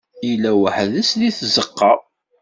[0.27, 1.91] Yella weḥd-s di tzeqqa.